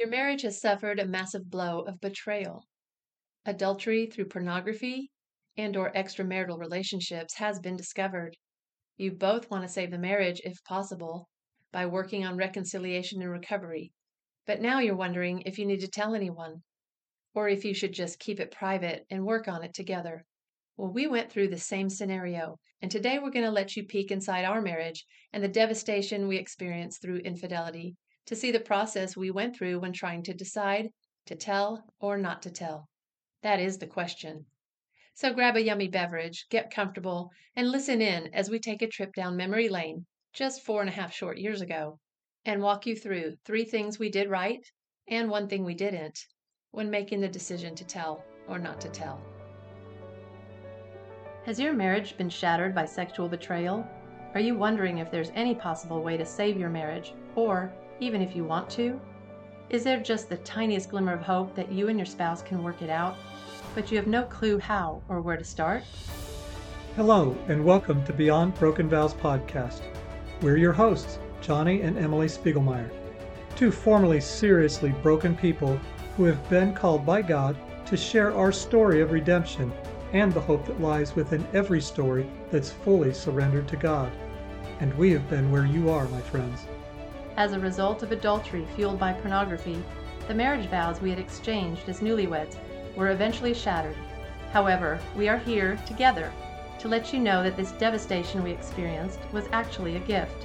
[0.00, 2.64] Your marriage has suffered a massive blow of betrayal.
[3.44, 5.10] Adultery through pornography
[5.58, 8.34] and or extramarital relationships has been discovered.
[8.96, 11.28] You both want to save the marriage if possible
[11.70, 13.92] by working on reconciliation and recovery.
[14.46, 16.62] But now you're wondering if you need to tell anyone
[17.34, 20.24] or if you should just keep it private and work on it together.
[20.78, 24.10] Well, we went through the same scenario, and today we're going to let you peek
[24.10, 25.04] inside our marriage
[25.34, 27.96] and the devastation we experienced through infidelity
[28.26, 30.90] to see the process we went through when trying to decide
[31.26, 32.88] to tell or not to tell.
[33.42, 34.46] That is the question.
[35.14, 39.12] So grab a yummy beverage, get comfortable, and listen in as we take a trip
[39.14, 41.98] down memory lane just four and a half short years ago
[42.44, 44.64] and walk you through three things we did right
[45.08, 46.18] and one thing we didn't
[46.70, 49.20] when making the decision to tell or not to tell.
[51.44, 53.86] Has your marriage been shattered by sexual betrayal?
[54.34, 58.34] Are you wondering if there's any possible way to save your marriage, or even if
[58.34, 58.98] you want to?
[59.68, 62.80] Is there just the tiniest glimmer of hope that you and your spouse can work
[62.80, 63.16] it out,
[63.74, 65.82] but you have no clue how or where to start?
[66.96, 69.82] Hello, and welcome to Beyond Broken Vows podcast.
[70.40, 72.90] We're your hosts, Johnny and Emily Spiegelmeyer,
[73.54, 75.78] two formerly seriously broken people
[76.16, 77.54] who have been called by God
[77.84, 79.70] to share our story of redemption
[80.14, 84.10] and the hope that lies within every story that's fully surrendered to God.
[84.80, 86.66] And we have been where you are, my friends.
[87.40, 89.82] As a result of adultery fueled by pornography,
[90.28, 92.56] the marriage vows we had exchanged as newlyweds
[92.94, 93.96] were eventually shattered.
[94.52, 96.30] However, we are here together
[96.80, 100.44] to let you know that this devastation we experienced was actually a gift.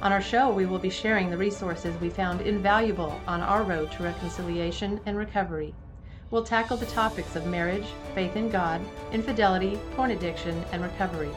[0.00, 3.90] On our show, we will be sharing the resources we found invaluable on our road
[3.90, 5.74] to reconciliation and recovery.
[6.30, 11.30] We'll tackle the topics of marriage, faith in God, infidelity, porn addiction, and recovery.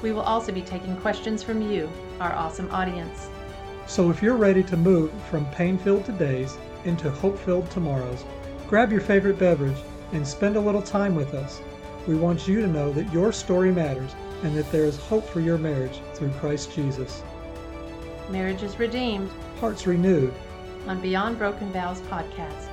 [0.00, 3.28] We will also be taking questions from you, our awesome audience.
[3.88, 8.22] So if you're ready to move from pain filled todays into hope filled tomorrows,
[8.68, 9.78] grab your favorite beverage
[10.12, 11.62] and spend a little time with us.
[12.06, 15.40] We want you to know that your story matters and that there is hope for
[15.40, 17.22] your marriage through Christ Jesus.
[18.28, 20.34] Marriage is redeemed Hearts renewed.
[20.86, 22.68] on Beyond Broken Vows podcast.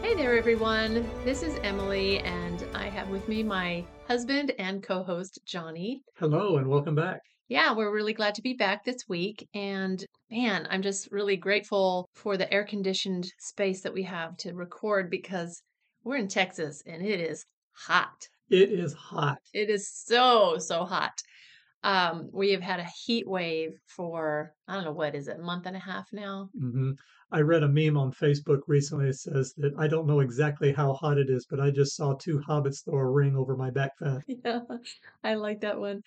[0.00, 1.06] Hey there, everyone.
[1.24, 6.00] This is Emily, and I have with me my husband and co host, Johnny.
[6.18, 7.20] Hello, and welcome back.
[7.48, 9.48] Yeah, we're really glad to be back this week.
[9.54, 14.52] And man, I'm just really grateful for the air conditioned space that we have to
[14.52, 15.62] record because
[16.02, 18.28] we're in Texas and it is hot.
[18.50, 19.38] It is hot.
[19.54, 21.12] It is so, so hot.
[21.84, 25.42] Um, we have had a heat wave for, I don't know, what is it, a
[25.42, 26.48] month and a half now?
[26.58, 26.92] hmm
[27.30, 30.92] I read a meme on Facebook recently that says that I don't know exactly how
[30.94, 33.90] hot it is, but I just saw two hobbits throw a ring over my back
[33.98, 34.24] fence.
[34.44, 34.60] Yeah,
[35.24, 36.02] I like that one.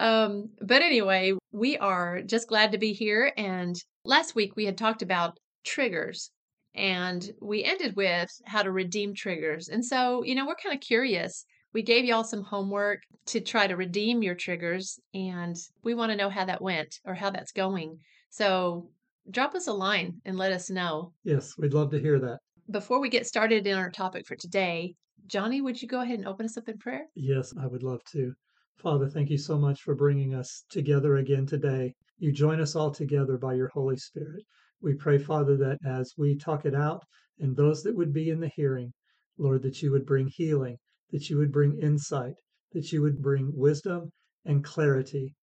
[0.00, 3.32] Um, but anyway, we are just glad to be here.
[3.36, 6.30] And last week we had talked about triggers
[6.74, 9.68] and we ended with how to redeem triggers.
[9.68, 11.44] And so, you know, we're kind of curious.
[11.74, 16.16] We gave y'all some homework to try to redeem your triggers, and we want to
[16.16, 17.98] know how that went or how that's going.
[18.30, 18.88] So
[19.30, 21.12] drop us a line and let us know.
[21.22, 22.38] Yes, we'd love to hear that.
[22.70, 24.94] Before we get started in our topic for today,
[25.26, 27.06] Johnny, would you go ahead and open us up in prayer?
[27.14, 28.32] Yes, I would love to.
[28.82, 31.92] Father, thank you so much for bringing us together again today.
[32.16, 34.42] You join us all together by your Holy Spirit.
[34.80, 37.04] We pray, Father, that as we talk it out
[37.38, 38.94] and those that would be in the hearing,
[39.36, 40.78] Lord, that you would bring healing,
[41.10, 42.36] that you would bring insight,
[42.72, 44.08] that you would bring wisdom
[44.46, 45.34] and clarity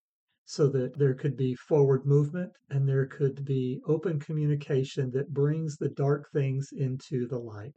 [0.46, 5.78] so that there could be forward movement and there could be open communication that brings
[5.78, 7.76] the dark things into the light.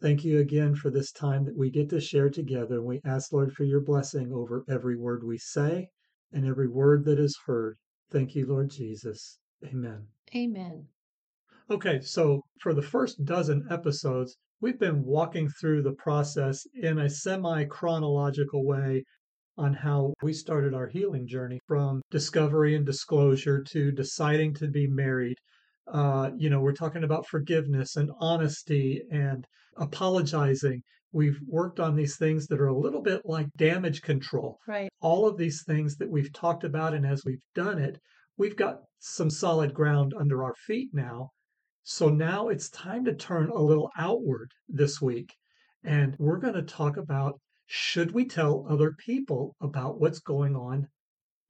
[0.00, 2.76] Thank you again for this time that we get to share together.
[2.76, 5.88] And we ask, Lord, for your blessing over every word we say
[6.32, 7.76] and every word that is heard.
[8.10, 9.38] Thank you, Lord Jesus.
[9.64, 10.06] Amen.
[10.34, 10.86] Amen.
[11.70, 17.10] Okay, so for the first dozen episodes, we've been walking through the process in a
[17.10, 19.04] semi chronological way
[19.58, 24.86] on how we started our healing journey from discovery and disclosure to deciding to be
[24.86, 25.36] married.
[25.92, 29.46] Uh, you know, we're talking about forgiveness and honesty and
[29.76, 30.82] apologizing.
[31.12, 34.58] We've worked on these things that are a little bit like damage control.
[34.66, 34.90] Right.
[35.00, 37.98] All of these things that we've talked about, and as we've done it,
[38.36, 41.30] we've got some solid ground under our feet now.
[41.82, 45.34] So now it's time to turn a little outward this week.
[45.82, 50.88] And we're going to talk about should we tell other people about what's going on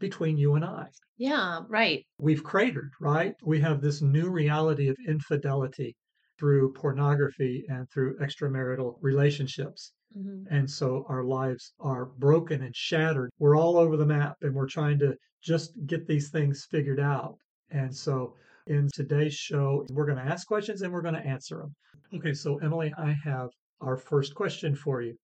[0.00, 0.88] between you and I?
[1.19, 2.05] Yeah, right.
[2.19, 3.35] We've cratered, right?
[3.44, 5.97] We have this new reality of infidelity
[6.38, 9.93] through pornography and through extramarital relationships.
[10.12, 13.31] hmm And so our lives are broken and shattered.
[13.38, 17.37] We're all over the map and we're trying to just get these things figured out.
[17.70, 18.35] And so
[18.67, 21.75] in today's show, we're going to ask questions and we're going to answer them.
[22.14, 23.50] Okay, so Emily, I have
[23.81, 25.14] our first question for you.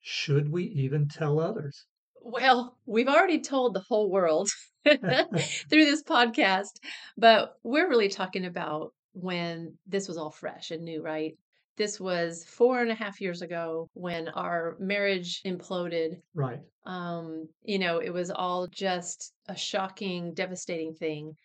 [0.00, 1.86] Should we even tell others?
[2.26, 4.48] Well, we've already told the whole world
[4.84, 6.80] through this podcast,
[7.18, 11.36] but we're really talking about when this was all fresh and new, right?
[11.76, 16.22] This was four and a half years ago when our marriage imploded.
[16.34, 16.60] Right.
[16.86, 21.36] Um, you know, it was all just a shocking, devastating thing.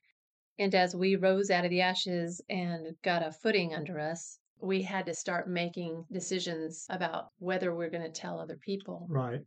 [0.60, 4.82] And as we rose out of the ashes and got a footing under us, we
[4.82, 9.08] had to start making decisions about whether we're going to tell other people.
[9.10, 9.42] Right.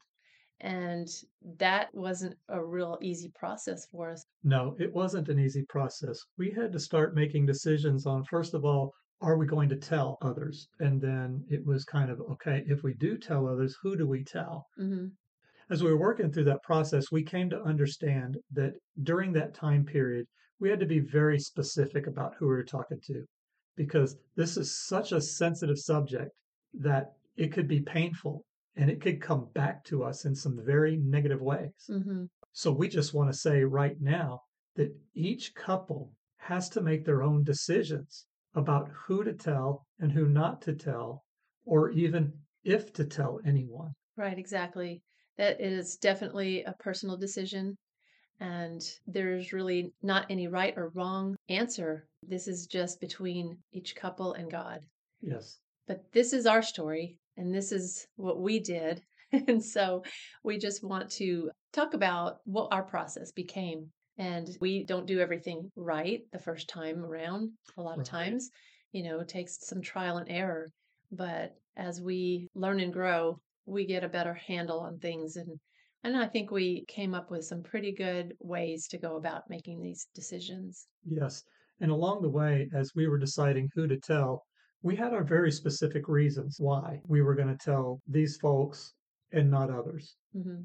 [0.62, 1.08] And
[1.58, 4.24] that wasn't a real easy process for us.
[4.44, 6.20] No, it wasn't an easy process.
[6.38, 10.18] We had to start making decisions on, first of all, are we going to tell
[10.22, 10.68] others?
[10.78, 14.22] And then it was kind of, okay, if we do tell others, who do we
[14.22, 14.66] tell?
[14.76, 15.06] hmm
[15.68, 19.84] As we were working through that process, we came to understand that during that time
[19.84, 20.26] period,
[20.60, 23.24] we had to be very specific about who we were talking to
[23.76, 26.30] because this is such a sensitive subject
[26.74, 28.44] that it could be painful
[28.76, 31.72] and it could come back to us in some very negative ways.
[31.86, 34.40] hmm So we just want to say right now
[34.76, 40.26] that each couple has to make their own decisions about who to tell and who
[40.26, 41.22] not to tell,
[41.64, 42.32] or even
[42.64, 43.92] if to tell anyone.
[44.16, 45.02] Right, exactly.
[45.38, 47.76] That is definitely a personal decision.
[48.40, 52.06] And there's really not any right or wrong answer.
[52.26, 54.80] This is just between each couple and God.
[55.20, 55.58] Yes.
[55.86, 59.02] But this is our story, and this is what we did.
[59.32, 60.04] And so
[60.44, 63.90] we just want to talk about what our process became.
[64.18, 67.52] And we don't do everything right the first time around.
[67.78, 68.06] A lot of Right.
[68.06, 68.50] times,
[68.92, 70.68] you know, it takes some trial and error.
[71.10, 75.36] But as we learn and grow, we get a better handle on things.
[75.36, 75.58] And,
[76.04, 79.80] and I think we came up with some pretty good ways to go about making
[79.80, 80.86] these decisions.
[81.04, 81.42] Yes.
[81.80, 84.44] And along the way, as we were deciding who to tell,
[84.82, 88.94] we had our very specific reasons why we were going to tell these folks
[89.32, 90.16] and not others.
[90.32, 90.62] hmm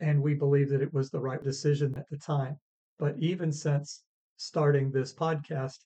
[0.00, 2.56] And we believed that it was the right decision at the time.
[2.98, 4.02] But even since
[4.36, 5.78] starting this podcast,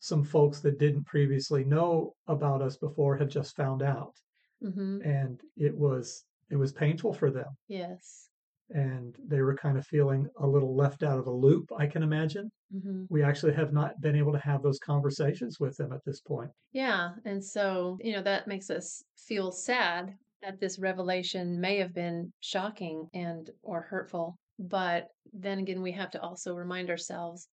[0.00, 4.14] some folks that didn't previously know about us before have just found out.
[4.60, 7.56] hmm And it was it was painful for them.
[7.68, 8.28] Yes.
[8.74, 12.02] And they were kind of feeling a little left out of the loop, I can
[12.02, 12.50] imagine.
[12.70, 16.20] hmm We actually have not been able to have those conversations with them at this
[16.20, 16.50] point.
[16.72, 21.92] Yeah, and so, you know, that makes us feel sad that this revelation may have
[21.94, 24.36] been shocking and or hurtful.
[24.58, 27.48] But then again, we have to also remind ourselves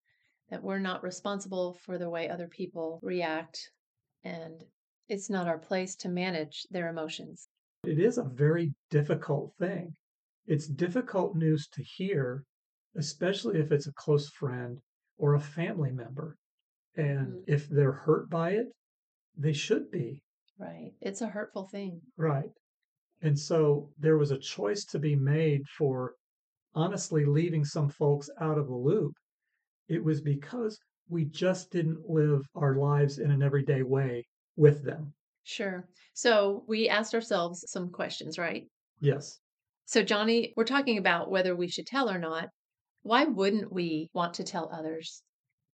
[0.50, 3.60] that we're not responsible for the way other people react,
[4.24, 4.63] and
[5.07, 7.48] it's not our place to manage their emotions.
[7.83, 9.95] It is a very difficult thing.
[10.50, 12.44] It's difficult news to hear,
[12.96, 14.80] especially if it's a close friend
[15.16, 16.38] or a family member.
[16.96, 17.44] And Mhm.
[17.48, 18.68] if they're hurt by it,
[19.36, 20.24] they should be,
[20.57, 20.96] Right.
[21.01, 22.01] It's a hurtful thing.
[22.18, 22.50] right?
[23.22, 26.16] And so there was a choice to be made for
[26.74, 29.13] honestly leaving some folks out of the loop.
[29.88, 30.80] It was because
[31.10, 35.13] we just didn't live our lives in an everyday way with them.
[35.44, 35.88] Sure.
[36.13, 38.68] So we asked ourselves some questions, right?
[39.00, 39.40] Yes.
[39.89, 42.50] So, Johnny, we're talking about whether we should tell or not.
[43.01, 45.24] Why wouldn't we want to tell others?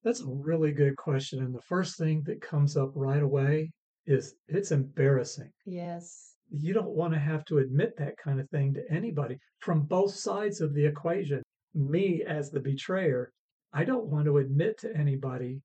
[0.06, 1.44] That's a really good question.
[1.44, 3.72] And the first thing that comes up right away
[4.06, 5.52] is it's embarrassing.
[5.66, 6.36] Yes.
[6.50, 10.16] You don't want to have to admit that kind of thing to anybody from both
[10.16, 11.44] sides of the equation.
[11.74, 13.34] Me, as the betrayer,
[13.74, 15.60] I don't want to admit to anybody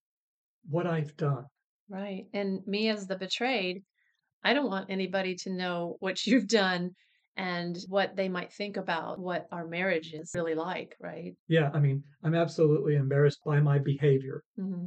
[0.69, 1.45] what I've done.
[1.89, 2.25] Right.
[2.35, 3.85] And me as the betrayed,
[4.43, 6.97] I don't want anybody to know what you've done
[7.37, 11.35] and what they might think about what our marriage is really like, right?
[11.49, 14.87] Yeah, I mean, I'm absolutely embarrassed by my behavior, hmm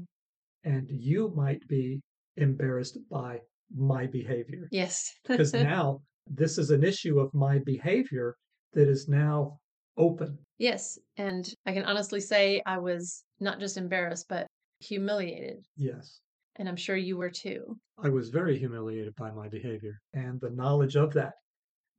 [0.65, 1.99] and you might be
[2.37, 3.39] embarrassed by
[3.75, 4.67] my behavior.
[4.71, 5.11] Yes.
[5.27, 8.35] Because now this is an issue of my behavior
[8.73, 9.59] that is now
[9.97, 10.37] open.
[10.57, 10.97] yes.
[11.17, 14.47] And I can honestly say I was not just embarrassed, but
[14.79, 15.65] humiliated.
[15.75, 16.19] Yes.
[16.55, 17.77] And I'm sure you were too.
[18.01, 21.33] I was very humiliated by my behavior and the knowledge of that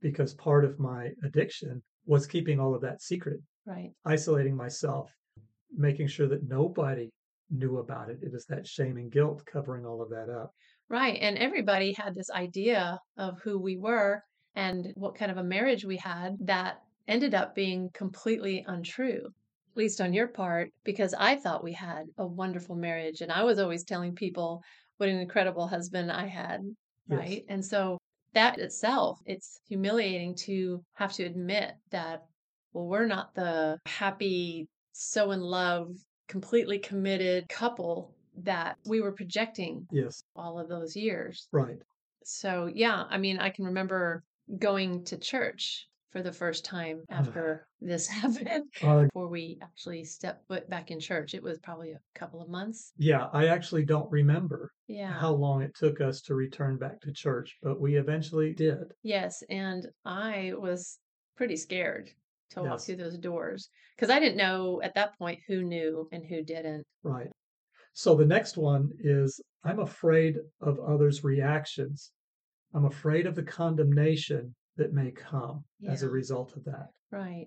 [0.01, 3.91] because part of my addiction was keeping all of that secret, Right.
[4.05, 5.11] isolating myself,
[5.73, 7.11] making sure that nobody
[7.51, 8.19] knew about it.
[8.23, 10.51] It was that shame and guilt covering all of that up.
[10.89, 11.19] Right.
[11.21, 14.23] And everybody had this idea of who we were
[14.55, 16.77] and what kind of a marriage we had that
[17.09, 22.05] ended up being completely untrue, at least on your part, because I thought we had
[22.19, 23.21] a wonderful marriage.
[23.21, 24.63] And I was always telling people
[24.99, 26.61] what an incredible husband I had.
[27.09, 27.19] Yes.
[27.19, 27.45] Right.
[27.49, 27.99] And so
[28.35, 32.23] that itself, it's humiliating to have to admit that,
[32.73, 35.89] well, we're not the happy, so in love,
[36.29, 40.25] completely committed couple that we were projecting Yes.
[40.35, 41.49] all of those years.
[41.53, 41.79] Right.
[42.25, 44.25] So, yeah, I mean, I can remember
[44.59, 50.47] going to church for the first time after this happened Uh, before we actually stepped
[50.47, 51.35] foot back in church.
[51.35, 52.93] It was probably a couple of months.
[52.97, 55.13] yeah, I actually don't remember Yeah.
[55.13, 58.85] how long it took us to return back to church, but we eventually did.
[59.03, 60.99] Yes, and I was
[61.37, 62.11] pretty scared
[62.51, 66.25] to walk through those doors because I didn't know at that point who knew and
[66.25, 66.85] who didn't.
[67.03, 67.31] Right.
[67.93, 72.13] So the next one is I'm afraid of others' reactions.
[72.73, 76.89] I'm afraid of the condemnation that may come as a result of that.
[77.11, 77.47] Right.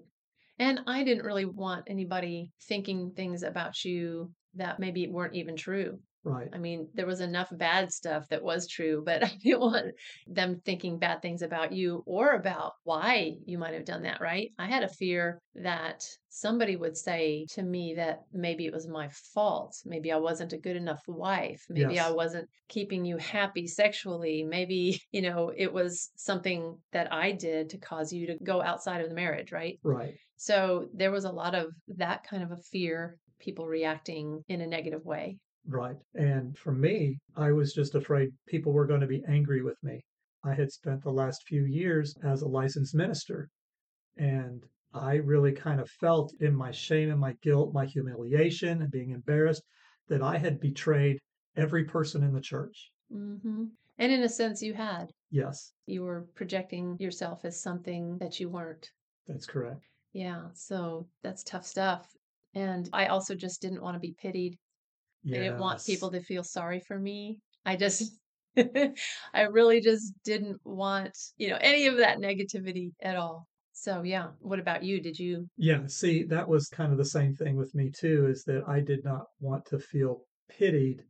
[0.59, 5.99] And I didn't really want anybody thinking things about you that maybe weren't even true.
[6.27, 6.49] Right.
[6.51, 9.85] I mean, there was enough bad stuff that was true, but I didn't want
[10.27, 14.51] them thinking bad things about you or about why you might have done that, right?
[14.59, 19.09] I had a fear that somebody would say to me that maybe it was my
[19.33, 19.75] fault.
[19.85, 21.63] Maybe I wasn't a good enough wife.
[21.69, 24.43] Maybe I wasn't keeping you happy sexually.
[24.43, 29.01] Maybe, you know, it was something that I did to cause you to go outside
[29.01, 29.79] of the marriage, right?
[29.81, 30.15] Right.
[30.35, 34.67] So there was a lot of that kind of a fear, people reacting in a
[34.67, 35.39] negative way.
[35.67, 35.97] Right.
[36.15, 40.01] And for me, I was just afraid people were going to be angry with me.
[40.43, 43.49] I had spent the last few years as a licensed minister,
[44.17, 48.91] and I really kind of felt in my shame and my guilt, my humiliation and
[48.91, 49.63] being embarrassed
[50.07, 51.19] that I had betrayed
[51.55, 52.91] every person in the church.
[53.09, 53.65] hmm
[53.97, 55.11] And in a sense, you had.
[55.29, 58.91] Yes, You were projecting yourself as something that you weren't.
[59.27, 59.85] that's correct.
[60.13, 60.49] Yeah.
[60.53, 62.13] So that's tough stuff.
[62.53, 64.57] And I also just didn't want to be pitied.
[65.33, 67.39] I didn't want people to feel sorry for me.
[67.65, 68.19] I just,
[68.57, 73.47] I really just didn't want, you know, any of that negativity at all.
[73.73, 74.31] So, yeah.
[74.39, 75.01] What about you?
[75.01, 75.47] Did you?
[75.57, 78.79] Yeah, see, that was kind of the same thing with me too, is that I
[78.79, 81.03] did not want to feel pitied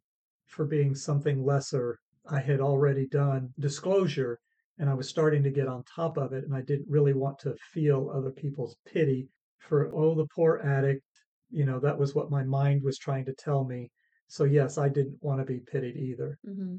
[0.45, 1.97] for being something lesser.
[2.25, 4.39] I had already done disclosure
[4.77, 7.39] and I was starting to get on top of it, and I didn't really want
[7.39, 11.01] to feel other people's pity for, oh, the poor addict.
[11.49, 13.89] You know, that was what my mind was trying to tell me.
[14.27, 16.37] So, yes, I didn't want to be pitied either.
[16.45, 16.75] hmm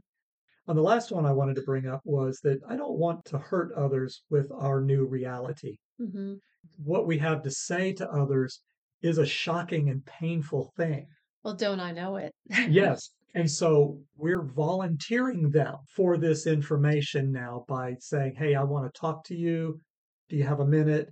[0.66, 3.38] And the last one I wanted to bring up was that I don't want to
[3.38, 6.34] hurt others with our new reality hmm
[6.76, 8.60] what we have to say to others
[9.02, 11.06] is a shocking and painful thing.
[11.42, 12.32] Well, don't I know it?
[12.68, 13.10] Yes.
[13.34, 19.00] And so we're volunteering them for this information now by saying, Hey, I want to
[19.00, 19.80] talk to you.
[20.28, 21.08] Do you have a minute?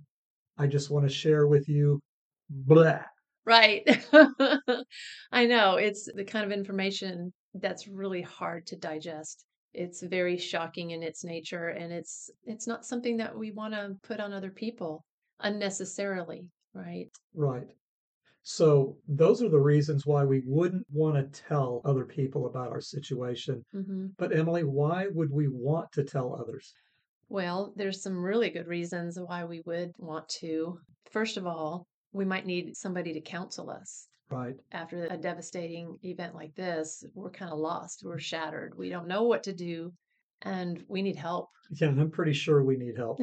[0.57, 1.99] I just want to share with you.
[2.49, 3.03] Blah.
[3.47, 3.87] Right.
[5.31, 5.77] I know.
[5.77, 9.45] It's the kind of information that's really hard to digest.
[9.73, 13.95] It's very shocking in its nature and it's it's not something that we want to
[14.03, 15.05] put on other people
[15.39, 17.07] unnecessarily, right?
[17.33, 17.69] Right.
[18.43, 22.81] So those are the reasons why we wouldn't want to tell other people about our
[22.81, 23.63] situation.
[23.71, 26.73] hmm But Emily, why would we want to tell others?
[27.29, 30.79] Well, there's some really good reasons why we would want to.
[31.11, 31.87] First of all,
[32.17, 34.07] we might need somebody to counsel us.
[34.29, 34.55] Right.
[34.73, 38.01] After a devastating event like this, we're kind of lost.
[38.03, 38.73] We're shattered.
[38.77, 39.93] We don't know what to do
[40.41, 41.47] and we need help.
[41.81, 43.19] Yeah, I'm pretty sure we need help.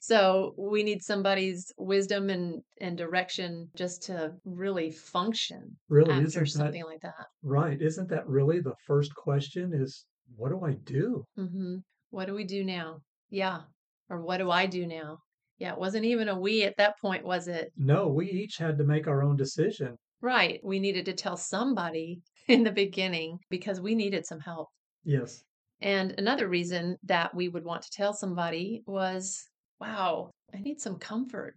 [0.00, 6.44] so we need somebody's wisdom and, and direction just to really function Really, after isn't
[6.44, 7.26] that something like that.
[7.42, 7.82] Right.
[7.82, 10.04] Isn't that really the first question is
[10.36, 11.24] what do I do?
[11.34, 11.78] hmm
[12.10, 12.98] What do we do now?
[13.30, 13.62] Yeah.
[14.08, 15.18] Or what do I do now?
[15.60, 17.70] Yeah, it wasn't even a we at that point, was it?
[17.76, 19.96] No, we each had to make our own decision.
[20.22, 20.58] Right.
[20.64, 24.68] We needed to tell somebody in the beginning because we needed some help.
[25.04, 25.44] Yes.
[25.82, 29.44] And another reason that we would want to tell somebody was,
[29.80, 31.56] wow, I need some comfort.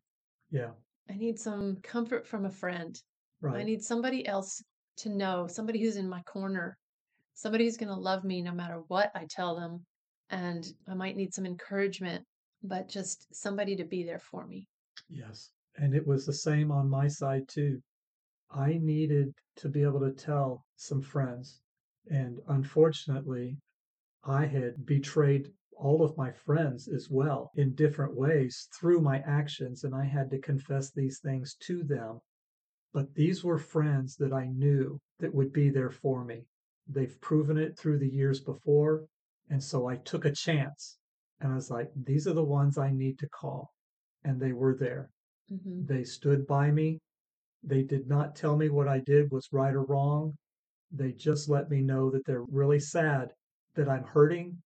[0.51, 0.71] Yeah.
[1.09, 3.01] I need some comfort from a friend.
[3.41, 3.61] Right.
[3.61, 4.61] I need somebody else
[4.97, 6.77] to know, somebody who's in my corner,
[7.35, 9.85] somebody who's going to love me no matter what I tell them.
[10.29, 12.23] And I might need some encouragement,
[12.63, 14.67] but just somebody to be there for me.
[15.09, 15.51] Yes.
[15.75, 17.81] And it was the same on my side too.
[18.51, 21.59] I needed to be able to tell some friends.
[22.09, 23.57] And unfortunately,
[24.23, 29.83] I had betrayed all of my friends as well in different ways through my actions,
[29.83, 32.19] and I had to confess these things to them.
[32.93, 36.45] But these were friends that I knew that would be there for me.
[36.87, 39.05] They've proven it through the years before.
[39.49, 40.97] And so I took a chance
[41.39, 43.71] and I was like, these are the ones I need to call.
[44.23, 45.09] And they were there.
[45.49, 46.99] hmm They stood by me.
[47.63, 50.35] They did not tell me what I did was right or wrong.
[50.91, 53.31] They just let me know that they're really sad
[53.75, 54.61] that I'm hurting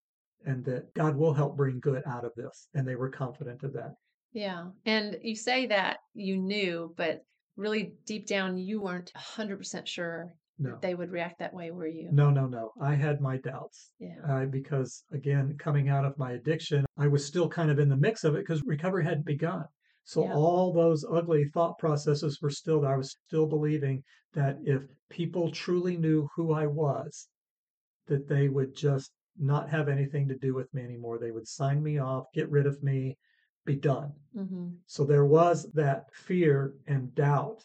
[0.45, 2.67] and that God will help bring good out of this.
[2.73, 3.93] And they were confident of that.
[4.33, 4.67] Yeah.
[4.85, 7.23] And you say that you knew, but
[7.55, 10.77] really deep down, you weren't 100% sure No.
[10.81, 12.09] they would react that way, were you?
[12.11, 12.71] No, no, no.
[12.81, 13.91] I had my doubts.
[13.99, 14.15] Yeah.
[14.27, 17.95] Uh, because again, coming out of my addiction, I was still kind of in the
[17.97, 19.65] mix of it because recovery hadn't begun.
[20.03, 20.33] So Yeah.
[20.33, 22.93] all those ugly thought processes were still there.
[22.93, 27.27] I was still believing that if people truly knew who I was,
[28.07, 31.19] that they would just not have anything to do with me anymore.
[31.19, 33.17] They would sign me off, get rid of me,
[33.65, 34.13] be done.
[34.33, 37.63] hmm So there was that fear and doubt,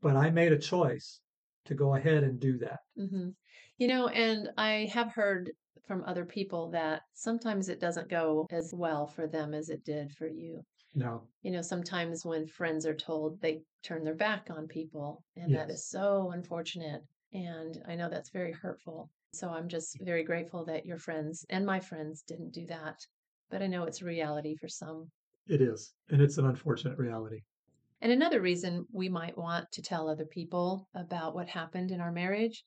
[0.00, 1.20] but I made a choice
[1.66, 2.80] to go ahead and do that.
[2.96, 3.30] hmm
[3.78, 5.52] You know, and I have heard
[5.86, 10.12] from other people that sometimes it doesn't go as well for them as it did
[10.12, 10.62] for you.
[10.94, 15.54] No, You know, sometimes when friends are told, they turn their back on people, and
[15.54, 15.70] that Yes.
[15.70, 17.02] is so unfortunate.
[17.32, 19.10] And I know that's very hurtful.
[19.32, 22.98] So I'm just very grateful that your friends and my friends didn't do that.
[23.50, 25.10] But I know it's a reality for some.
[25.46, 25.94] it is.
[26.08, 27.42] And it's an unfortunate reality.
[28.02, 32.12] And another reason we might want to tell other people about what happened in our
[32.12, 32.64] marriage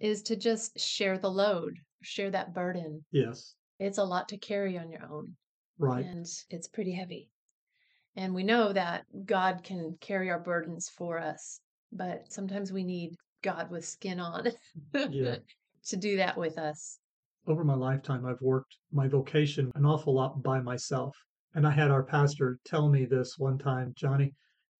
[0.00, 3.04] is to just share the load, share that burden.
[3.10, 5.36] Yes, It's a lot to carry on your own,
[5.78, 6.04] right.
[6.04, 7.30] and it's pretty heavy.
[8.16, 11.60] And we know that God can carry our burdens for us,
[11.90, 14.48] but sometimes we need God with skin on
[15.10, 15.36] Yeah.
[15.86, 16.98] to do that with us.
[17.46, 21.16] Over my lifetime, I've worked my vocation an awful lot by myself.
[21.54, 24.34] And I had our pastor tell me this one time Johnny,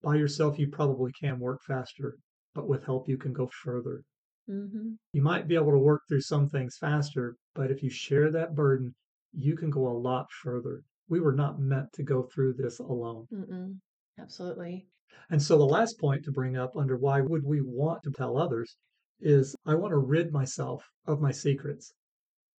[0.04, 2.18] by yourself, you probably can work faster,
[2.54, 4.02] but with help, you can go further.
[4.46, 8.30] hmm You might be able to work through some things faster, but if you share
[8.30, 8.94] that burden,
[9.32, 10.82] you can go a lot further.
[11.08, 13.26] We were not meant to go through this alone.
[13.32, 13.78] Mm-mm.
[14.18, 14.86] Absolutely.
[15.30, 18.36] And so the last point to bring up under why would we want to tell
[18.36, 18.76] others
[19.20, 21.92] is I want to rid myself of my secrets.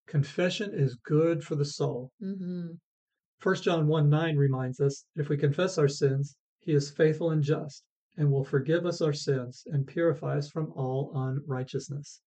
[0.07, 2.11] Confession is good for the soul.
[2.21, 2.73] hmm
[3.43, 7.43] 1 John 1 9 reminds us if we confess our sins, he is faithful and
[7.43, 7.85] just
[8.17, 12.21] and will forgive us our sins and purify us from all unrighteousness.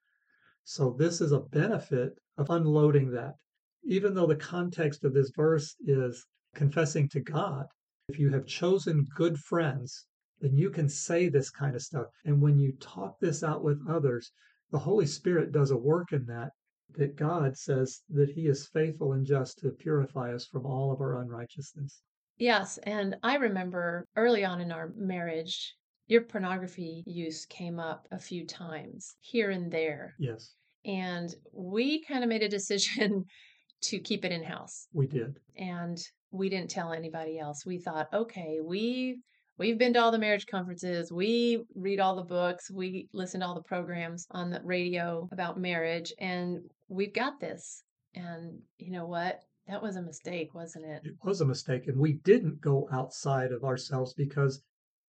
[0.65, 3.37] So, this is a benefit of unloading that.
[3.85, 7.67] Even though the context of this verse is confessing to God,
[8.09, 10.07] if you have chosen good friends,
[10.41, 12.09] then you can say this kind of stuff.
[12.25, 14.33] And when you talk this out with others,
[14.71, 16.53] the Holy Spirit does a work in that
[16.91, 21.01] that God says that He is faithful and just to purify us from all of
[21.01, 22.03] our unrighteousness.
[22.39, 25.75] Yes, and I remember early on in our marriage,
[26.07, 30.15] your pornography use came up a few times here and there.
[30.19, 33.25] Yes, And we kind of made a decision
[33.83, 34.87] to keep it in house.
[34.93, 35.39] we did.
[35.57, 35.99] And
[36.31, 37.65] we didn't tell anybody else.
[37.67, 39.21] We thought, okay, we
[39.59, 43.47] we've been to all the marriage conferences, we read all the books, we listen to
[43.47, 47.83] all the programs on the radio about marriage, and we've got this.
[48.15, 49.41] And you know what?
[49.69, 51.03] That was a mistake, wasn't it?
[51.05, 54.63] It was a mistake, and we didn't go outside of ourselves because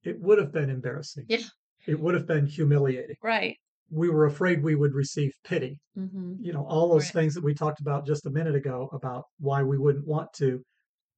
[0.03, 1.25] it would have been embarrassing.
[1.29, 1.43] Yeah.
[1.85, 3.15] It would have been humiliating.
[3.21, 3.55] Right.
[3.89, 5.79] We were afraid we would receive pity.
[5.95, 7.13] hmm You know, all those Right.
[7.13, 10.61] things that we talked about just a minute ago about why we wouldn't want to.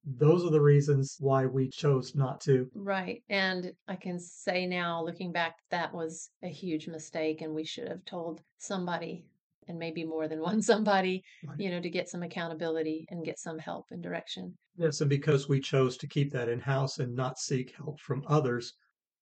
[0.04, 2.70] Those are the reasons why we chose not to.
[2.74, 3.22] Right.
[3.28, 7.88] And I can say now, looking back, that was a huge mistake, and we should
[7.88, 9.26] have told somebody,
[9.68, 11.58] and maybe more than one somebody, Right.
[11.58, 14.56] you know, to get some accountability and get some help and direction.
[14.76, 18.24] Yes, and because we chose to keep that in house and not seek help from
[18.26, 18.74] others,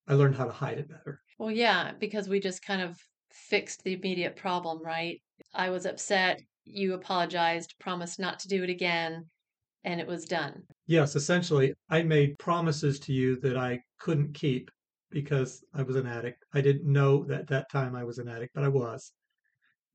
[0.06, 1.20] I learned how to hide it better.
[1.38, 2.96] Well, yeah, because we just kind of
[3.32, 5.20] fixed the immediate problem, right?
[5.54, 6.40] I was upset.
[6.64, 9.24] You apologized, promised not to do it again,
[9.84, 10.62] and it was done.
[10.86, 14.70] Yes, essentially, I made promises to you that I couldn't keep
[15.10, 16.44] because I was an addict.
[16.52, 19.12] I didn't know that that time I was an addict, but I was.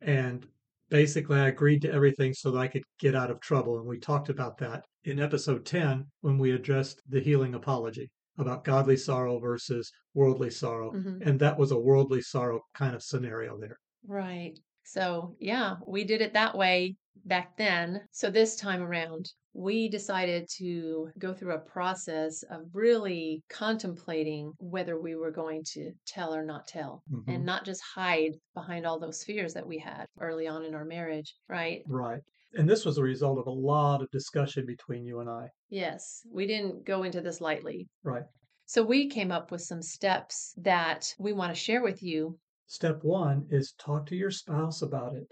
[0.04, 0.46] And
[0.90, 3.78] basically, I agreed to everything so that I could get out of trouble.
[3.80, 8.64] And we talked about that in episode 10 when we addressed the healing apology about
[8.64, 10.92] godly sorrow versus worldly sorrow.
[10.92, 13.78] hmm And that was a worldly sorrow kind of scenario there.
[14.06, 14.58] Right.
[14.84, 18.02] So, yeah, we did it that way back then.
[18.12, 25.00] So, this time around, we decided to go through a process of really contemplating whether
[25.00, 27.24] we were going to tell or not tell Mhm.
[27.36, 30.86] and not just hide behind all those fears that we had early on in our
[30.86, 31.84] marriage, right?
[31.88, 32.22] Right.
[32.56, 35.50] And this was a result of a lot of discussion between you and I.
[35.70, 37.88] Yes, we didn't go into this lightly.
[38.04, 38.24] Right.
[38.66, 43.04] So, we came up with some steps that we want to share with you Step
[43.04, 45.28] one is talk to your spouse about it.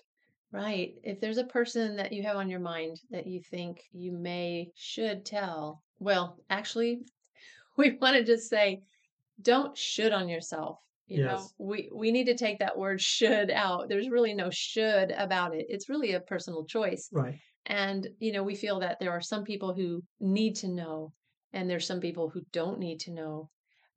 [0.52, 0.96] Right.
[1.04, 4.72] If there's a person that you have on your mind that you think you may
[4.76, 7.06] should tell, well, actually,
[7.78, 8.84] we want to just say
[9.42, 10.80] don't should on yourself.
[11.08, 11.54] You know, Yes.
[11.58, 13.90] we we need to take that word should out.
[13.90, 15.66] There's really no should about it.
[15.70, 17.10] It's really a personal choice.
[17.12, 17.40] Right.
[17.66, 21.14] And, you know, we feel that there are some people who need to know
[21.54, 23.50] and there's some people who don't need to know.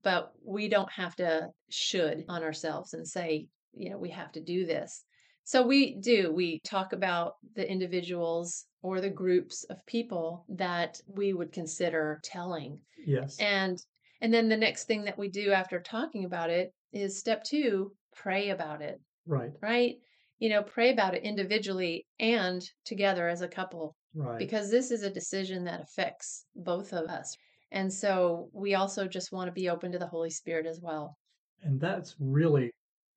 [0.03, 4.41] but we don't have to should on ourselves and say, you know, we have to
[4.43, 5.05] do this.
[5.45, 6.33] So we do.
[6.33, 12.81] We talk about the individuals or the groups of people that we would consider telling.
[13.07, 13.37] Yes.
[13.39, 13.79] And
[14.21, 17.93] and then the next thing that we do after talking about it is step 2,
[18.17, 19.53] pray about it, right.
[19.61, 19.97] right?
[20.39, 24.39] You know, pray about it individually and together as a couple Right.
[24.39, 27.37] because this is a decision that affects both of us.
[27.73, 31.17] And so we also just want to be open to the Holy Spirit as well.
[31.63, 32.71] And that's really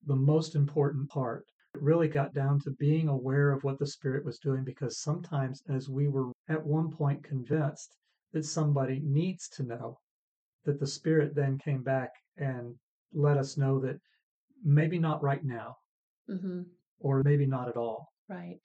[0.06, 1.44] the most important part.
[1.74, 5.62] It really got down to being aware of what the Spirit was doing because sometimes,
[5.68, 7.94] as we were at one point convinced
[8.32, 9.98] that somebody needs to know,
[10.64, 12.74] that the Spirit then came back and
[13.12, 13.98] let us know that
[14.64, 15.76] maybe not right now,
[16.28, 16.62] hmm
[17.00, 18.08] or maybe not at all.
[18.28, 18.58] Right.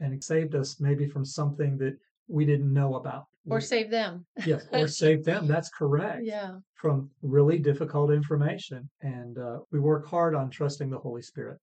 [0.00, 3.24] And it saved us maybe from something that we didn't know about.
[3.46, 4.24] Or We- save them.
[4.46, 5.46] yes, or save them.
[5.46, 6.22] That's correct.
[6.24, 6.60] Yeah.
[6.76, 8.88] From really difficult information.
[9.02, 11.58] And uh, we work hard on trusting the Holy Spirit.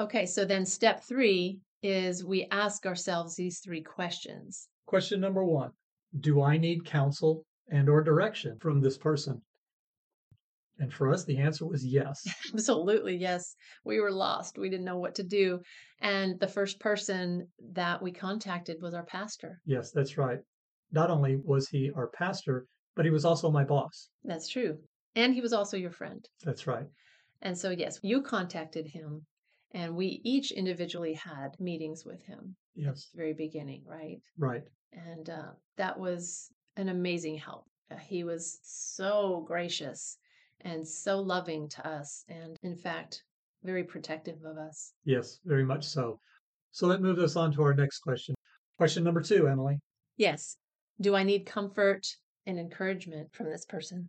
[0.00, 0.24] Okay.
[0.26, 4.68] So then step three is we ask ourselves these three questions.
[4.86, 5.72] Question number one
[6.18, 9.42] Do I need counsel and or direction from this person?
[10.78, 12.26] And for us, the answer was yes.
[12.54, 13.16] Absolutely.
[13.16, 13.54] Yes.
[13.84, 14.56] We were lost.
[14.56, 15.60] We didn't know what to do.
[16.00, 19.60] And the first person that we contacted was our pastor.
[19.66, 20.38] yes, that's right.
[20.90, 24.08] Not only was he our pastor, but he was also my boss.
[24.24, 24.78] That's true.
[25.14, 26.26] And he was also your friend.
[26.42, 26.86] That's right.
[27.42, 29.26] And so, yes, you contacted him,
[29.72, 34.20] and we each individually had meetings with him Yes, very beginning, right?
[34.38, 34.62] right.
[34.92, 37.66] And uh, that was an amazing help.
[37.90, 40.18] Uh, he was so gracious
[40.62, 43.24] and so loving to us, and in fact,
[43.64, 44.92] very protective of us.
[45.04, 46.20] Yes, very much so.
[46.72, 48.34] So that moves us on to our next question.
[48.76, 49.78] Question number two, Emily.
[50.16, 50.56] Yes.
[51.00, 52.06] Do I need comfort
[52.46, 54.08] and encouragement from this person?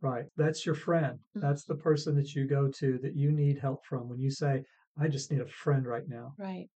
[0.00, 0.24] Right.
[0.36, 1.18] That's your friend.
[1.36, 1.42] Mhm.
[1.42, 4.64] That's the person that you go to that you need help from when you say,
[4.98, 6.34] I just need a friend right now.
[6.38, 6.68] Right.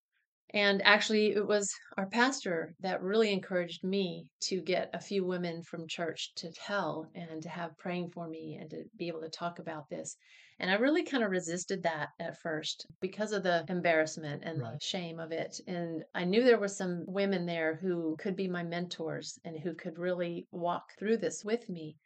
[0.54, 5.62] And actually, it was our pastor that really encouraged me to get a few women
[5.62, 9.30] from church to tell and to have praying for me and to be able to
[9.30, 10.14] talk about this.
[10.58, 14.78] And I really kind of resisted that at first because of the embarrassment and the
[14.82, 15.58] shame of it.
[15.66, 19.74] And I knew there were some women there who could be my mentors and who
[19.74, 21.96] could really walk through this with me.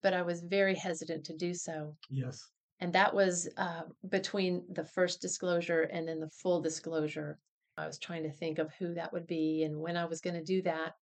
[0.00, 1.96] But I was very hesitant to do so.
[2.08, 2.40] Yes.
[2.80, 7.38] And that was uh, between the first disclosure and then the full disclosure.
[7.76, 10.36] I was trying to think of who that would be and when I was going
[10.36, 10.94] to do that.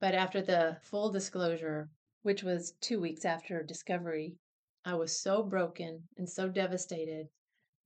[0.00, 1.88] But after the full disclosure,
[2.22, 4.36] which was two weeks after discovery,
[4.84, 7.28] I was so broken and so devastated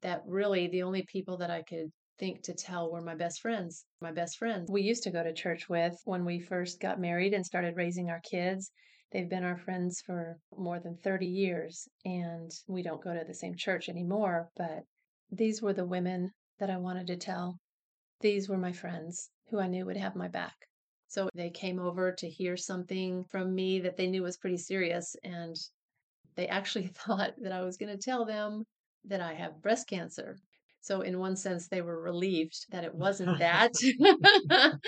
[0.02, 3.84] that really the only people that I could think to tell were my best friends.
[4.00, 7.34] My best friends we used to go to church with when we first got married
[7.34, 8.70] and started raising our kids.
[9.10, 13.34] They've been our friends for more than 30 years, and we don't go to the
[13.34, 14.50] same church anymore.
[14.56, 14.84] But
[15.30, 17.58] these were the women that I wanted to tell.
[18.20, 20.54] These were my friends who I knew would have my back.
[21.06, 25.16] So they came over to hear something from me that they knew was pretty serious,
[25.24, 25.56] and
[26.34, 28.64] they actually thought that I was going to tell them
[29.04, 30.36] that I have breast cancer.
[30.80, 33.72] So, in one sense, they were relieved that it wasn't that.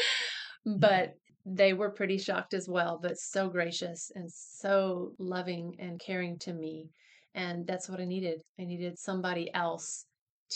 [0.66, 1.14] but
[1.46, 6.52] they were pretty shocked as well, but so gracious and so loving and caring to
[6.52, 6.90] me.
[7.34, 8.40] And that's what I needed.
[8.58, 10.04] I needed somebody else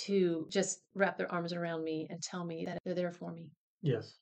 [0.06, 3.48] to just wrap their arms around me and tell me that they're there for me.
[3.82, 4.14] Yes.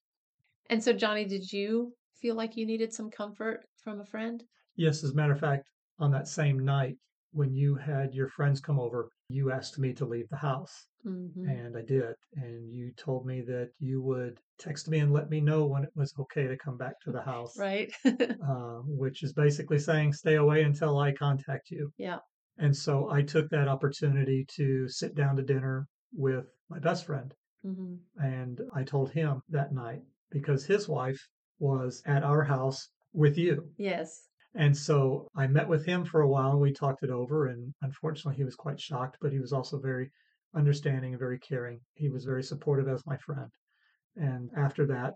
[0.71, 4.43] And so, Johnny, did you feel like you needed some comfort from a friend?
[4.77, 5.03] Yes.
[5.03, 5.65] As a matter of fact,
[5.99, 6.97] on that same night
[7.33, 10.87] when you had your friends come over, you asked me to leave the house.
[11.03, 12.15] hmm And I did.
[12.37, 15.91] And you told me that you would text me and let me know when it
[15.97, 17.59] was okay to come back to the house.
[17.59, 17.91] Right?
[18.05, 21.93] uh, which is basically saying stay away until I contact you.
[21.99, 22.19] yeah.
[22.59, 27.33] And so I took that opportunity to sit down to dinner with my best friend.
[27.65, 27.95] hmm
[28.35, 31.21] And I told him that night because his wife
[31.59, 32.81] was at our house
[33.13, 33.55] with you.
[33.79, 34.29] Yes.
[34.55, 37.47] And so I met with him for a while and we talked it over.
[37.47, 40.11] And unfortunately, he was quite shocked, but he was also very
[40.55, 41.81] understanding and very caring.
[41.95, 43.51] He was very supportive as my friend.
[44.17, 45.15] And after that,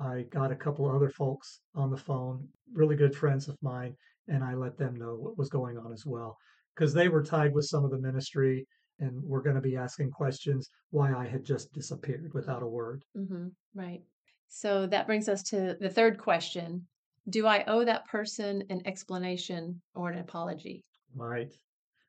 [0.00, 3.94] I got a couple other folks on the phone, really good friends of mine,
[4.26, 6.36] and I let them know what was going on as well
[6.74, 8.66] because they were tied with some of the ministry
[8.98, 13.04] and were going to be asking questions why I had just disappeared without a word.
[13.14, 14.02] hmm Right.
[14.48, 16.86] So that brings us to the third question
[17.28, 20.84] Do I owe that person an explanation or an apology?
[21.14, 21.52] Right.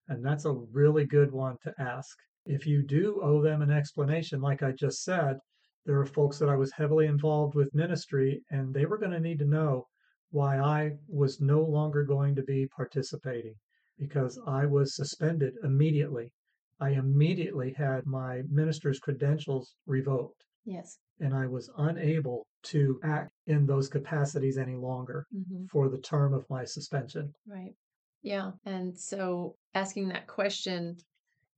[0.08, 2.17] And that's a really good one to ask.
[2.45, 5.39] If you do owe them an explanation, like I just said,
[5.86, 9.19] there are folks that I was heavily involved with ministry, and they were going to
[9.19, 9.88] need to know
[10.32, 13.56] why I was no longer going to be participating.
[13.97, 16.32] because I was suspended immediately.
[16.80, 20.97] I immediately had my minister's credentials revoked Yes.
[21.19, 26.34] and I was unable to act in those capacities any longer hmm for the term
[26.34, 27.34] of my suspension.
[27.47, 27.73] Right.
[28.21, 28.52] Yeah.
[28.65, 30.97] And so asking that question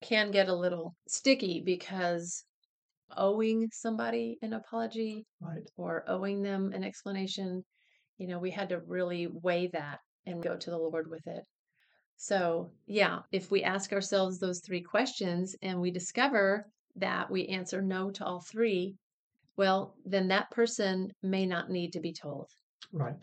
[0.02, 2.44] can get a little sticky because
[3.18, 5.64] owing somebody an apology Right.
[5.78, 7.64] or owing them an explanation,
[8.18, 11.44] you know, we had to really weigh that and go to the Lord with it.
[12.18, 16.66] So, yeah, if we ask ourselves those three questions and we discover
[16.98, 18.96] that we answer no to all three,
[19.58, 22.48] well, then that person may not need to be told,
[22.92, 23.16] Right.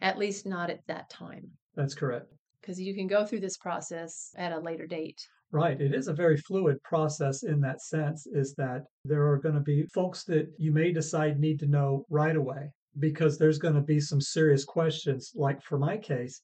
[0.00, 2.26] at least not at that time, That's correct.
[2.60, 5.20] because you can go through this process at a later date.
[5.50, 5.80] Right.
[5.80, 9.62] It is a very fluid process in that sense, is that there are going to
[9.62, 13.80] be folks that you may decide need to know right away because there's going to
[13.80, 15.32] be some serious questions.
[15.34, 16.42] Like for my case,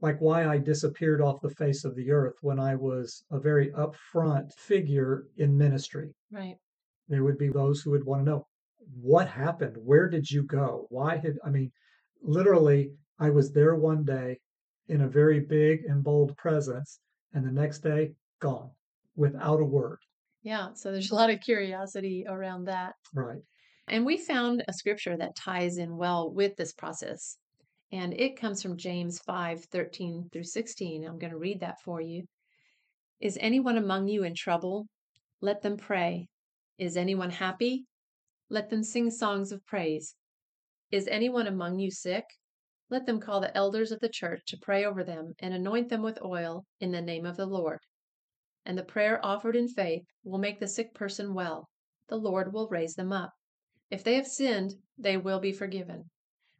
[0.00, 3.70] like why I disappeared off the face of the earth when I was a very
[3.72, 6.14] upfront figure in ministry.
[6.30, 6.56] Right.
[7.08, 8.46] There would be those who would want to know
[9.00, 9.76] what happened?
[9.78, 10.86] Where did you go?
[10.90, 11.70] Why had, I mean,
[12.22, 14.38] literally, I was there one day
[14.88, 17.00] in a very big and bold presence,
[17.34, 18.70] and the next day, gone
[19.16, 19.98] without a word.
[20.42, 20.68] Yeah.
[20.74, 22.94] So there's a lot of curiosity around that.
[23.14, 23.40] Right.
[23.88, 27.36] And we found a scripture that ties in well with this process.
[27.90, 31.04] And it comes from James 5 13 through 16.
[31.04, 32.24] I'm going to read that for you.
[33.20, 34.86] Is anyone among you in trouble?
[35.40, 36.28] Let them pray.
[36.78, 37.86] Is anyone happy?
[38.50, 40.14] Let them sing songs of praise.
[40.90, 42.24] Is anyone among you sick?
[42.90, 46.02] Let them call the elders of the church to pray over them and anoint them
[46.02, 47.80] with oil in the name of the Lord.
[48.64, 51.68] And the prayer offered in faith will make the sick person well.
[52.08, 53.32] The Lord will raise them up.
[53.90, 56.10] If they have sinned, they will be forgiven.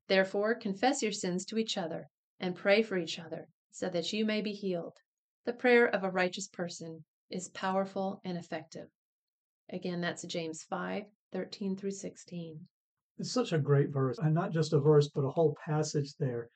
[0.08, 2.08] Therefore, confess your sins to each other
[2.40, 4.96] and pray for each other so that you may be healed.
[5.44, 8.88] The prayer of a righteous person is powerful and effective.
[9.70, 12.66] Again, that's James 5 13 through 16.
[13.18, 16.48] It's such a great verse, and not just a verse, but a whole passage there.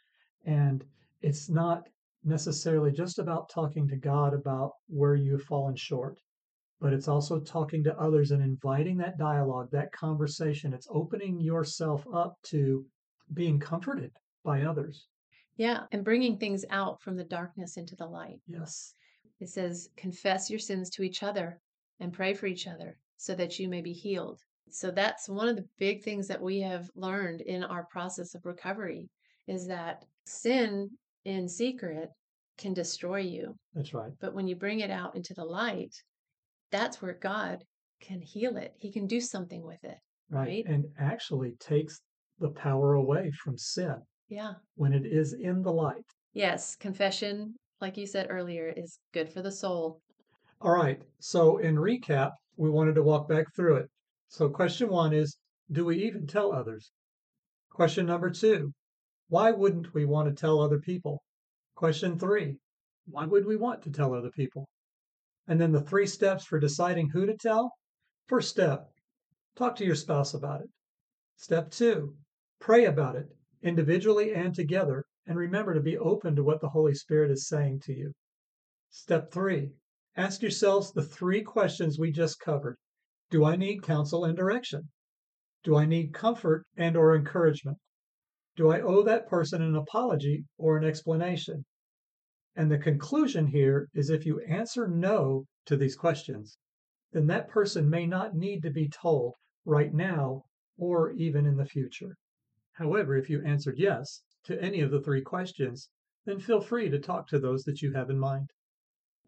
[0.47, 0.83] And
[1.21, 1.89] it's not
[2.25, 6.19] necessarily just about talking to God about where you've fallen short,
[6.81, 10.73] but it's also talking to others and inviting that dialogue, that conversation.
[10.73, 12.87] It's opening yourself up to
[13.35, 14.13] being comforted
[14.45, 15.07] by others.
[15.57, 18.41] Yeah, and bringing things out from the darkness into the light.
[18.47, 18.95] Yes.
[19.41, 21.61] It says, confess your sins to each other
[22.01, 24.41] and pray for each other so that you may be healed.
[24.71, 28.47] So that's one of the big things that we have learned in our process of
[28.47, 29.09] recovery
[29.47, 30.91] is that sin
[31.25, 32.11] in secret
[32.57, 33.55] can destroy you.
[33.75, 34.13] That's right.
[34.21, 35.95] But when you bring it out into the light,
[36.71, 37.65] that's where God
[38.01, 38.75] can heal it.
[38.79, 39.99] He can do something with it.
[40.31, 40.49] Right.
[40.49, 40.67] Right.
[40.67, 42.01] And actually takes
[42.43, 43.97] the power away from sin
[44.29, 44.55] Yeah.
[44.75, 46.05] when it is in the light.
[46.35, 46.77] Yes.
[46.77, 50.01] Confession, like you said earlier, is good for the soul.
[50.61, 51.01] All right.
[51.21, 53.91] So, in recap, we wanted to walk back through it.
[54.29, 55.39] So, question one is
[55.71, 56.91] Do we even tell others?
[57.71, 58.73] Question number two
[59.29, 61.23] Why wouldn't we want to tell other people?
[61.75, 62.59] Question three
[63.07, 64.69] Why would we want to tell other people?
[65.47, 67.73] And then the three steps for deciding who to tell.
[68.27, 68.89] First step
[69.55, 70.71] talk to your spouse about it.
[71.37, 72.17] Step two
[72.63, 73.27] pray about it
[73.61, 75.05] individually and together.
[75.27, 78.13] And remember to be open to what the Holy Spirit is saying to you.
[78.89, 79.73] Step three
[80.17, 82.77] ask yourselves the three questions we just covered
[83.31, 84.91] Do I need counsel and direction?
[85.65, 87.79] Do I need comfort and or encouragement?
[88.55, 91.65] Do I owe that person an apology or an explanation?
[92.55, 96.59] And the conclusion here is if you answer no to these questions,
[97.11, 100.45] then that person may not need to be told right now
[100.77, 102.17] or even in the future.
[102.83, 105.89] However, if you answered yes to any of the three questions,
[106.25, 108.51] then feel free to talk to those that you have in mind.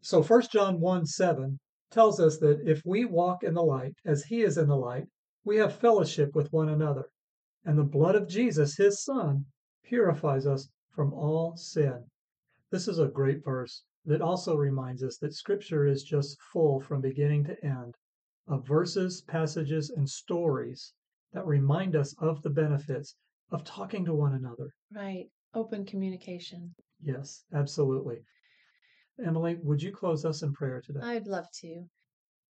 [0.01, 4.25] So 1 John 1 7 tells us that if we walk in the light as
[4.25, 5.07] he is in the light,
[5.45, 7.09] we have fellowship with one another.
[7.65, 9.47] And the blood of Jesus, his son,
[9.85, 12.11] purifies us from all sin.
[12.71, 17.01] This is a great verse that also reminds us that scripture is just full from
[17.01, 17.95] beginning to end
[18.49, 20.93] of verses, passages, and stories
[21.33, 23.17] that remind us of the benefits
[23.51, 24.71] of talking to one another.
[24.95, 25.27] Right.
[25.55, 26.75] Open communication.
[27.03, 28.19] Yes, absolutely.
[29.25, 31.01] Emily, would you close us in prayer today?
[31.03, 31.85] I'd love to.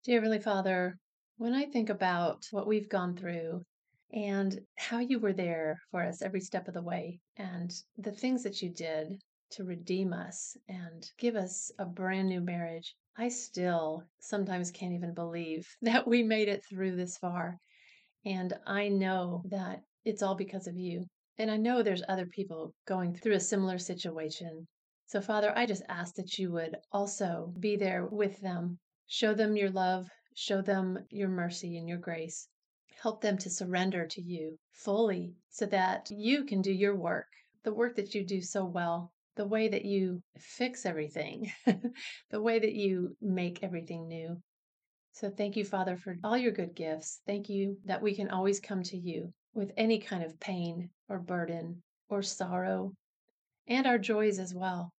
[0.05, 0.97] Dear Heavenly Father,
[1.37, 3.65] when I think about what we've gone through
[4.13, 8.43] and how you were there for us every step of the way and the things
[8.43, 14.05] that you did to redeem us and give us a brand new marriage, I still
[14.21, 17.59] sometimes can't even believe that we made it through this far.
[18.25, 21.07] And I know that it's all because of you.
[21.39, 24.67] And I know there's other people going through a similar situation.
[25.07, 28.79] So, Father, I just ask that you would also be there with them.
[29.07, 32.49] Show them your love, show them your mercy and your grace.
[33.03, 37.29] Help them to surrender to you fully so that you can do your work,
[37.63, 41.53] the work that you do so well, the way that you fix everything,
[42.31, 44.41] the way that you make everything new.
[45.13, 47.21] So, thank you, Father, for all your good gifts.
[47.27, 51.19] Thank you that we can always come to you with any kind of pain or
[51.19, 52.93] burden or sorrow
[53.67, 54.93] and our joys as well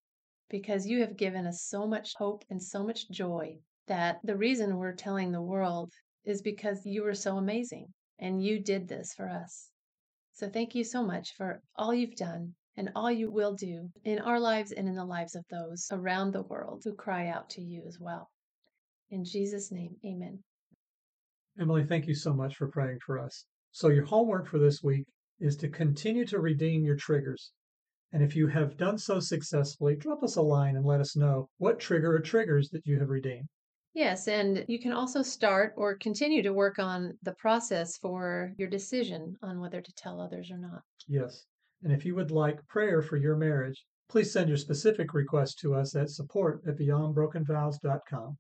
[0.50, 4.78] because you have given us so much hope and so much joy that the reason
[4.78, 5.92] we're telling the world
[6.26, 7.88] is because you were so amazing
[8.20, 9.70] and you did this for us.
[10.34, 14.20] So thank you so much for all you've done and all you will do in
[14.20, 17.62] our lives and in the lives of those around the world who cry out to
[17.62, 18.30] you as well.
[19.12, 20.39] In Jesus' name, amen.
[21.60, 23.46] Emily, thank you so much for praying for us.
[23.76, 25.08] So, your homework for this week
[25.40, 27.52] is to continue to redeem your triggers.
[28.12, 31.50] And if you have done so successfully, drop us a line and let us know
[31.58, 33.48] what trigger or triggers that you have redeemed.
[33.96, 38.70] Yes, and you can also start or continue to work on the process for your
[38.70, 40.84] decision on whether to tell others or not.
[41.08, 41.48] Yes.
[41.82, 45.74] And if you would like prayer for your marriage, please send your specific request to
[45.74, 48.38] us at support at beyondbrokenvows.com.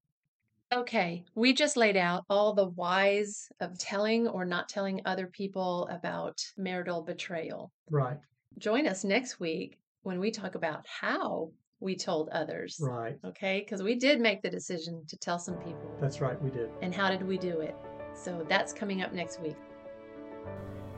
[0.73, 5.87] Okay, we just laid out all the whys of telling or not telling other people
[5.91, 7.71] about marital betrayal.
[7.91, 8.17] Right.
[8.57, 12.79] Join us next week when we talk about how we told others.
[12.81, 13.19] Right.
[13.23, 15.91] Okay, because we did make the decision to tell some people.
[16.01, 16.71] That's right, we did.
[16.81, 17.75] And how did we do it?
[18.15, 19.57] So that's coming up next week.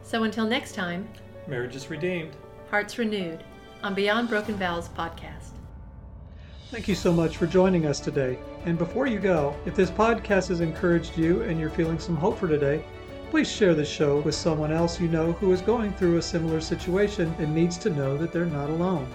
[0.03, 1.09] So until next time,
[1.49, 2.37] marriage is redeemed,
[2.69, 3.43] hearts renewed
[3.83, 5.54] on Beyond Broken Vows podcast.
[6.71, 8.37] Thank you so much for joining us today.
[8.65, 12.37] And before you go, if this podcast has encouraged you and you're feeling some hope
[12.37, 12.83] for today,
[13.35, 16.61] Please share this show with someone else you know who is going through a similar
[16.61, 19.05] situation and needs to know that they're not alone.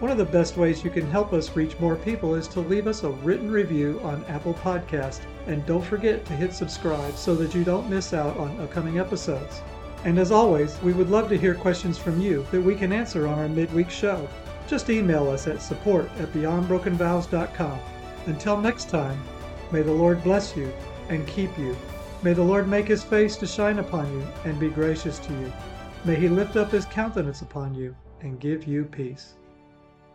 [0.00, 2.88] One of the best ways you can help us reach more people is to leave
[2.88, 5.20] us a written review on Apple Podcast.
[5.46, 9.60] And don't forget to hit subscribe so that you don't miss out on upcoming episodes.
[10.04, 13.28] And as always, we would love to hear questions from you that we can answer
[13.28, 14.26] on our midweek show.
[14.70, 17.80] Just email us at support at beyondbrokenvows.com.
[18.26, 19.20] Until next time,
[19.72, 20.72] may the Lord bless you
[21.08, 21.76] and keep you.
[22.22, 25.52] May the Lord make his face to shine upon you and be gracious to you.
[26.04, 29.34] May he lift up his countenance upon you and give you peace.